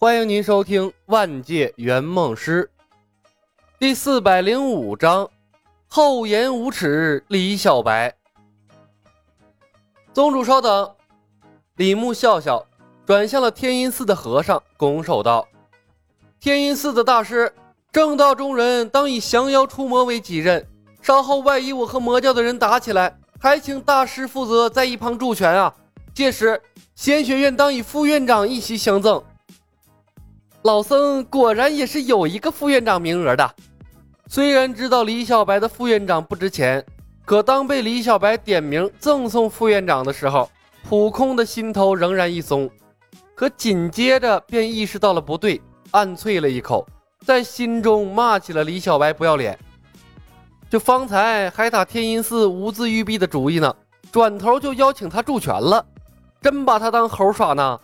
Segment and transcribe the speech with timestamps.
[0.00, 2.70] 欢迎您收听《万界圆梦师》
[3.80, 5.28] 第四百零五章：
[5.88, 8.14] 厚颜无耻李小白。
[10.12, 10.94] 宗主稍等，
[11.74, 12.64] 李牧笑笑，
[13.04, 15.48] 转向了天音寺的和尚，拱手道
[16.38, 17.52] ：“天音寺的大师，
[17.90, 20.64] 正道中人当以降妖除魔为己任。
[21.02, 25.74] 稍后万一我和魔教的人打起来，还请大师负责在一旁助拳啊！
[26.14, 26.62] 届时
[26.94, 29.20] 仙学院当以副院长一席相赠。”
[30.62, 33.54] 老僧果然也是有一个副院长名额的。
[34.26, 36.84] 虽然知道李小白的副院长不值钱，
[37.24, 40.50] 可当被李小白点名赠送副院长的时候，
[40.88, 42.68] 普空的心头仍然一松。
[43.36, 45.60] 可紧接着便意识到了不对，
[45.92, 46.84] 暗啐了一口，
[47.24, 49.56] 在心中骂起了李小白不要脸。
[50.68, 53.74] 就方才还打天音寺无字玉璧的主意呢，
[54.10, 55.86] 转头就邀请他助拳了，
[56.42, 57.78] 真把他当猴耍呢？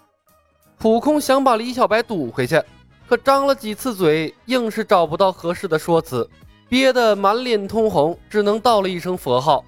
[0.78, 2.62] 普空想把李小白堵回去，
[3.08, 6.28] 可张了几次嘴，硬是找不到合适的说辞，
[6.68, 9.64] 憋得满脸通红，只能道了一声佛号。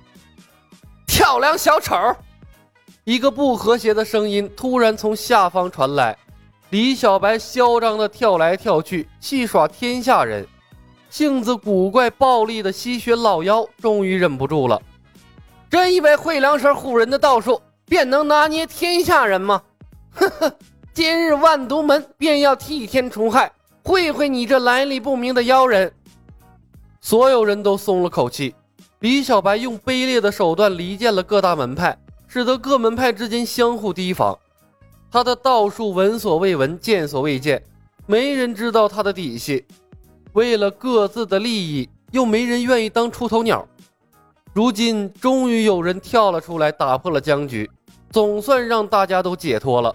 [1.07, 1.95] 跳梁小丑！
[3.05, 6.17] 一个不和谐的声音突然从下方传来。
[6.71, 10.47] 李小白嚣张的跳来跳去，戏耍天下人。
[11.09, 14.83] 性子古怪、暴力的吸血老妖终于忍不住了
[15.71, 19.63] ：“真以为会两手唬人的道术，便能拿捏天下人吗？”
[20.13, 20.53] 呵呵。
[20.97, 23.53] 今日万毒门便要替天除害，
[23.85, 25.93] 会会你这来历不明的妖人！
[27.03, 28.55] 所有人都松了口气。
[29.01, 31.95] 李小白用卑劣的手段离间了各大门派，
[32.27, 34.39] 使得各门派之间相互提防。
[35.11, 37.63] 他的道术闻所未闻，见所未见，
[38.07, 39.67] 没人知道他的底细。
[40.33, 43.69] 为了各自的利益，又没人愿意当出头鸟。
[44.55, 47.71] 如今终于有人跳了出来，打破了僵局，
[48.11, 49.95] 总算让大家都解脱了。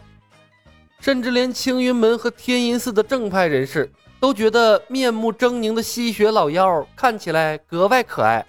[1.01, 8.45] 甚至连青云门和天音寺的正派人士都觉得面目狰狞的吸血老妖看起来格外可爱。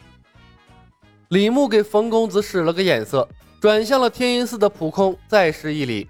[1.29, 3.27] 李牧给冯公子使了个眼色，
[3.59, 6.07] 转向了天音寺的普空，再施一礼，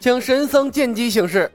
[0.00, 1.52] 请神僧见机行事。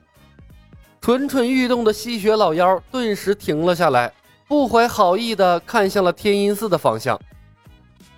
[1.02, 4.14] 蠢蠢欲动的吸血老妖顿时停了下来，
[4.48, 7.20] 不怀好意地看向了天音寺的方向。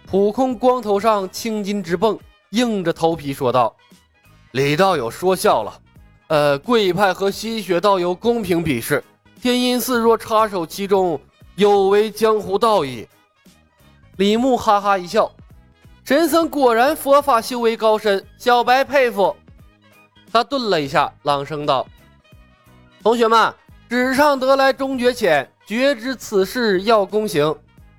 [0.05, 2.19] 普空光头上青筋直蹦，
[2.49, 3.73] 硬着头皮说道。
[4.53, 5.81] 李道友说笑了，
[6.27, 9.03] 呃，贵派和吸血道友公平比试，
[9.41, 11.19] 天音寺若插手其中，
[11.55, 13.07] 有违江湖道义。
[14.17, 15.31] 李牧哈哈一笑，
[16.03, 19.35] 神僧果然佛法修为高深，小白佩服。
[20.31, 21.87] 他顿了一下，朗声道
[23.01, 23.51] ：“同学们，
[23.89, 27.55] 纸上得来终觉浅，绝知此事要躬行。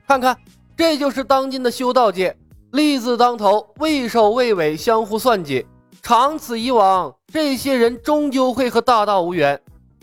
[0.06, 0.38] 看看，
[0.76, 2.36] 这就是当今的修道界，
[2.70, 5.66] 利字当头，畏首畏尾，相互算计。”
[6.04, 9.58] 长此以往，这些人终究会和大道无缘。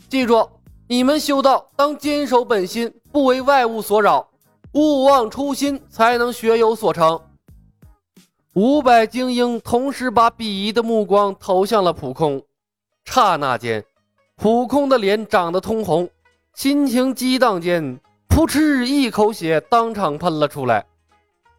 [0.09, 0.49] 记住，
[0.87, 4.27] 你们修道当坚守本心，不为外物所扰，
[4.73, 7.21] 勿忘初心，才能学有所成。
[8.55, 12.41] 五百精英同时把鄙夷的目光投向了普空，
[13.05, 13.85] 刹那间，
[14.37, 16.09] 普空的脸涨得通红，
[16.55, 20.83] 心情激荡间，噗嗤一口血当场喷了出来，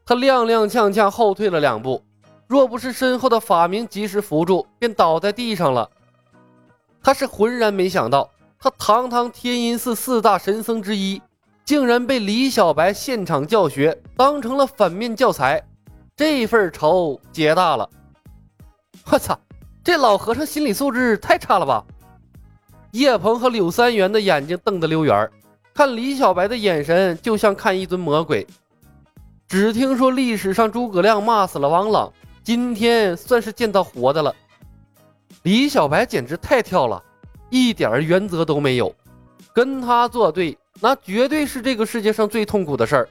[0.05, 2.03] 他踉踉跄跄后退了两步。
[2.53, 5.89] 若不是身后的法明及时扶住，便倒在地上了。
[7.03, 11.23] 他是浑然没想到，他堂堂天音寺四大神僧之一，
[11.65, 15.65] 竟然被李小白现场教学，当成了反面教材。
[16.15, 17.89] 这份仇结大了。
[19.11, 19.35] 我操，
[19.83, 21.83] 这老和尚心理素质太差了吧！
[22.91, 25.33] 叶鹏和柳三元的眼睛瞪得溜圆儿，
[25.73, 28.47] 看李小白的眼神就像看一尊魔鬼。
[29.49, 32.13] 只听说历史上诸葛亮骂死了王朗。
[32.45, 34.35] 今天算是见到活的了，
[35.45, 37.01] 李小白简直太跳了，
[37.51, 38.93] 一点原则都没有。
[39.55, 43.09] 跟他作对，那绝对是这个世界上最痛苦的事儿。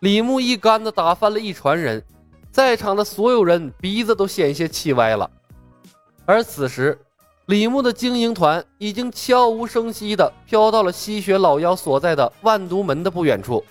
[0.00, 2.04] 李牧一竿子打翻了一船人，
[2.50, 5.30] 在场的所有人鼻子都险些气歪了。
[6.26, 6.98] 而此时，
[7.46, 13.64] 李牧的精英团已经悄无声息地飘到了吸血老妖所在的万毒门的不远处。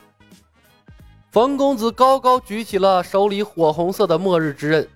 [1.36, 4.88] 冯公子高高举起了手里火红色的末日之刃。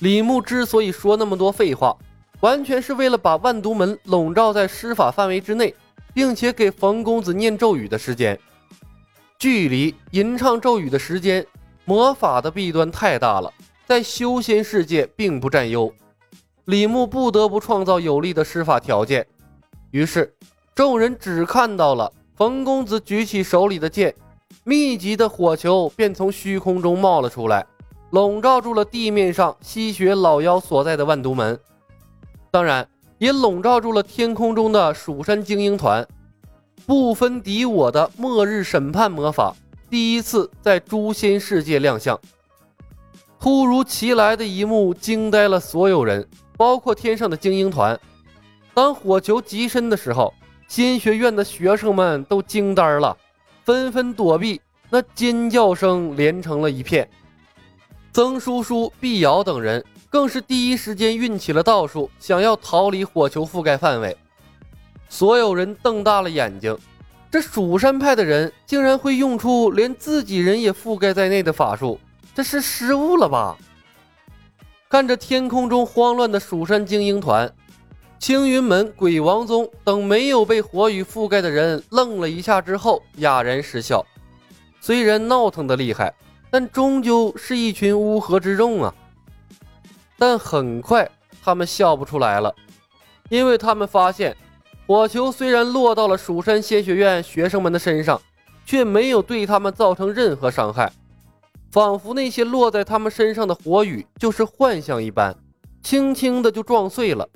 [0.00, 1.96] 李牧之所以说那么多废话，
[2.40, 5.72] 完全是为了把万毒门笼罩在施法范围之内，
[6.12, 8.36] 并且给冯公子念咒语的时间。
[9.38, 11.46] 距离吟唱咒语的时间，
[11.84, 13.48] 魔法的弊端太大了，
[13.86, 15.94] 在修仙世界并不占优。
[16.64, 19.24] 李牧不得不创造有利的施法条件。
[19.92, 20.34] 于是，
[20.74, 24.12] 众人只看到了冯公子举起手里的剑。
[24.62, 27.66] 密集的火球便从虚空中冒了出来，
[28.10, 31.58] 笼罩住了地面上吸血老妖所在的万毒门。
[32.50, 36.06] 当然，也笼罩住了天空中的蜀山精英团。
[36.86, 39.54] 不分敌我的末日审判魔法
[39.88, 42.18] 第一次在诛仙世界亮相。
[43.40, 47.98] 突如其来的一幕惊呆了所有人，包括天上的精英团。
[48.74, 50.32] 当火球极深的时候，
[50.68, 53.16] 仙学院的学生们都惊呆了，
[53.64, 57.08] 纷纷躲避，那尖叫声连成了一片。
[58.12, 64.16] 曾叔叔、碧瑶等人更是第一时间运起了道术，想要逃离火球覆盖范围。
[65.08, 66.76] 所有人瞪大了眼睛，
[67.30, 71.98] 这蜀山派的人竟然会用出连自己人也覆盖在内的法术，
[72.34, 73.56] 这是失误了吧？
[74.90, 77.52] 看着天空中慌乱的蜀山精英团，
[78.24, 84.02] 青云门、鬼王宗等没有被火雨覆盖的人愣了一下之后，哑然失笑。
[84.80, 86.14] 虽然闹腾的厉害，
[86.50, 88.94] 但终究是一群乌合之众啊。
[90.16, 91.06] 但很快，
[91.42, 92.54] 他们笑不出来了，
[93.28, 94.34] 因为他们发现。
[94.86, 98.18] 火球虽然落到了蜀山仙学院学生们的身上，
[98.64, 100.90] 却没有对他们造成任何伤害，
[101.70, 105.36] 仿佛那些落在他们身上的火雨就是幻象一般，
[105.82, 107.28] 轻轻的就撞碎了。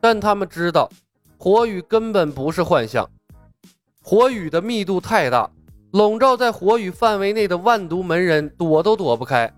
[0.00, 0.90] 但他们知道，
[1.36, 3.08] 火雨根本不是幻象，
[4.02, 5.50] 火雨的密度太大，
[5.92, 9.52] 笼罩在火雨范围内的万毒门人躲都躲不开，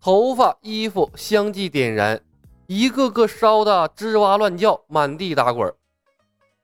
[0.00, 2.20] 头发、衣服相继点燃，
[2.66, 5.72] 一个个烧得吱哇乱叫，满地打滚。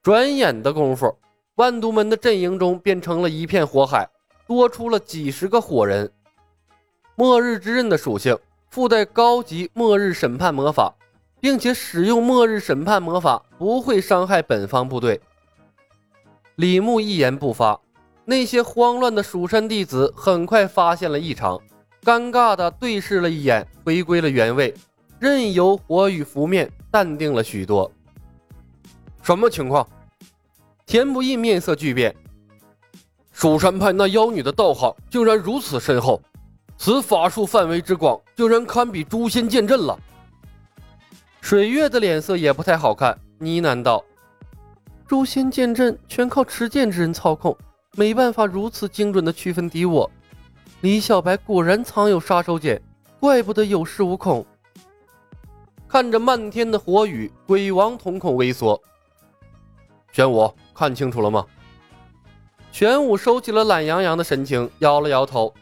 [0.03, 1.15] 转眼的功夫，
[1.57, 4.09] 万毒门的阵营中变成了一片火海，
[4.47, 6.11] 多出了几十个火人。
[7.15, 8.37] 末日之刃的属性
[8.71, 10.95] 附带高级末日审判魔法，
[11.41, 15.21] 并且使用末日审判魔法不会伤害本方部队。
[16.57, 17.81] 李牧一言不发，
[18.25, 21.59] 那些慌乱的蜀山弟子很快发现了异常，
[22.05, 24.75] 尴尬的对视了一眼，回归了原位，
[25.19, 27.91] 任由火雨拂面，淡定了许多。
[29.23, 29.89] 什么情况？
[30.85, 32.15] 田不易面色巨变。
[33.33, 36.21] 蜀山派那妖女的道行竟然如此深厚，
[36.77, 39.99] 此法术范围之广，竟然堪比诛仙剑阵了。
[41.41, 44.05] 水月的脸色也不太好看，呢喃道
[45.09, 47.57] ：“诛仙剑阵全靠持剑之人操控，
[47.97, 50.09] 没办法如此精准的区分敌我。
[50.83, 52.81] 李小白果然藏有杀手锏，
[53.19, 54.47] 怪不得有恃无恐。”
[55.89, 58.81] 看着漫天的火雨，鬼王瞳孔微缩。
[60.13, 61.45] 玄武，看清楚了吗？
[62.71, 65.53] 玄武收起了懒洋洋的神情，摇了摇头。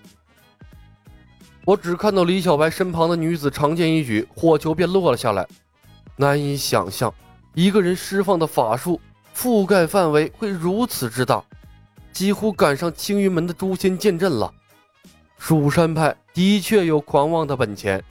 [1.64, 5.48] 我只看到李小白身旁的女子长剑一举，火球便落了下来。
[6.18, 7.14] 难以想象，
[7.54, 9.00] 一个人释放的法术
[9.34, 11.42] 覆盖范围会如此之大，
[12.12, 14.52] 几乎赶上青云门的诛仙剑阵了。
[15.38, 18.02] 蜀山派的确有狂妄的本钱。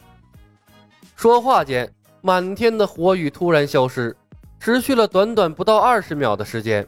[1.18, 4.16] 说话间，满天的火雨突然消失。
[4.60, 6.88] 持续了短短不到二十秒的时间，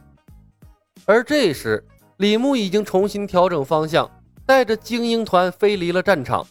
[1.05, 1.85] 而这时
[2.17, 4.09] 李牧已经重新调整方向，
[4.45, 6.47] 带着精英团飞离了战场。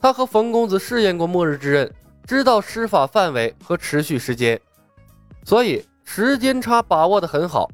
[0.00, 1.92] 他和冯公子试验过末日之刃，
[2.26, 4.60] 知道施法范围和持续时间，
[5.44, 7.70] 所以时间差把握的很好。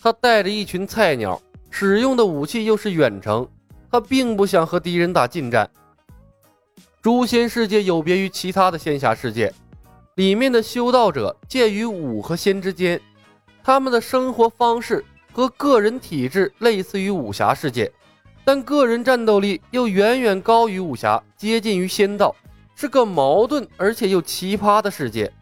[0.00, 3.48] 他带着一群菜鸟，使用的武器又是远程，
[3.90, 5.68] 他并不想和敌人打近战。
[7.02, 9.52] 诛仙世界有别于其他的仙侠世界。
[10.16, 13.00] 里面的修道者介于武和仙之间，
[13.62, 17.92] 他们的生活方式和个人体质类似于武侠世界，
[18.44, 22.34] 但个人战斗力又远远高于武侠，接近于仙道，
[22.80, 25.32] 是个矛盾而且又奇葩的世界。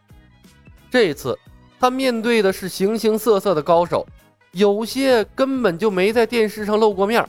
[0.90, 1.38] 这次
[1.78, 4.06] 他面对的是形形色色的高手，
[4.52, 7.22] 有些根本就没在电视上露过面，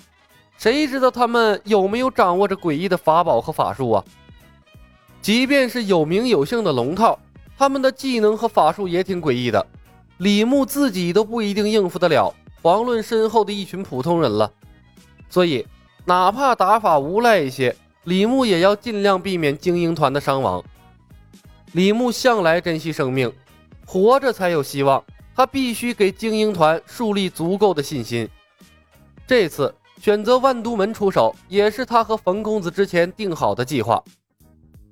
[0.57, 4.05] 谁知道他们有没有掌握着诡异的法宝和法术啊？
[5.21, 7.19] 即便是有名有姓的龙套。
[7.57, 9.65] 他们的技能和法术也挺诡异的，
[10.19, 14.49] 李牧自己都不一定应付得了，遑论身后的一群普通人了。
[15.27, 15.65] 所以，
[16.05, 17.75] 哪怕打法无赖一些，
[18.07, 20.63] 李牧也要尽量避免精英团的伤亡。
[21.73, 23.29] 李牧向来珍惜生命，
[23.85, 25.03] 活着才有希望，
[25.35, 28.25] 他必须给精英团树立足够的信心。
[29.27, 34.01] 这次选择万都门出手，也是他和冯公子之前定好的计划。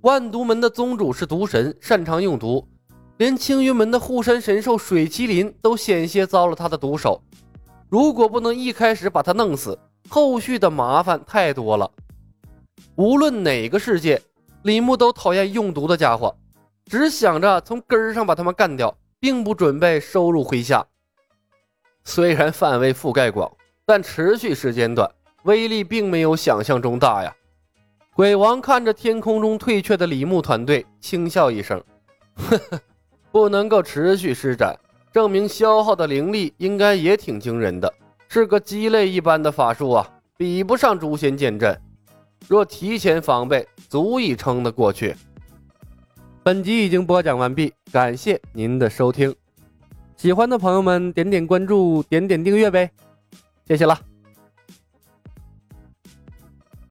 [0.02, 2.68] 万毒门的宗主是毒神，擅长用毒，
[3.16, 7.22] 连青云门的护山神兽水麒麟都险些遭了他的毒手。
[7.88, 9.80] 如果不能一开始把他弄死，
[10.10, 11.90] 后续的麻烦太多了。
[12.98, 14.22] 无论哪个世界，
[14.64, 16.34] 李牧都讨厌用毒的家伙，
[16.86, 20.86] 只想着从根儿上把他们干掉，并不准备收入麾下。
[22.06, 23.52] 虽然范围覆盖广，
[23.86, 25.12] 但持续时间短，
[25.44, 27.36] 威力并没有想象中大呀。
[28.14, 31.84] 鬼王看着天空中退却的李牧团队，轻笑一声
[32.36, 32.80] ：“呵呵，
[33.30, 34.74] 不能够持续施展，
[35.12, 37.94] 证明消耗的灵力应该也挺惊人的，
[38.30, 41.78] 是个鸡肋一般的法术啊，比不上诛仙剑阵。
[42.48, 45.16] 若提前防备，足以撑得过去。
[46.44, 49.36] 本集已经播讲完毕，感谢您的收听。
[50.16, 52.92] 喜欢的朋友们点点关注，点点订阅呗，
[53.68, 54.15] 谢谢了。